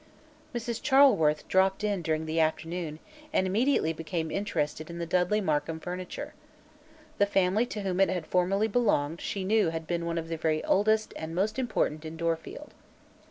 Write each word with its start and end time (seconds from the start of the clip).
Mrs. 0.55 0.81
Charleworth 0.81 1.47
dropped 1.47 1.83
in 1.83 2.01
during 2.01 2.25
the 2.25 2.39
afternoon 2.39 2.97
and 3.31 3.45
immediately 3.45 3.93
became 3.93 4.31
interested 4.31 4.89
in 4.89 4.97
the 4.97 5.05
Dudley 5.05 5.41
Markham 5.41 5.79
furniture. 5.79 6.33
The 7.19 7.27
family 7.27 7.67
to 7.67 7.81
whom 7.81 7.99
it 7.99 8.09
had 8.09 8.25
formerly 8.25 8.67
belonged 8.67 9.21
she 9.21 9.43
knew 9.43 9.69
had 9.69 9.85
been 9.85 10.07
one 10.07 10.17
of 10.17 10.27
the 10.27 10.37
very 10.37 10.63
oldest 10.63 11.13
and 11.15 11.35
most 11.35 11.59
important 11.59 12.03
in 12.03 12.17
Dorfield. 12.17 12.73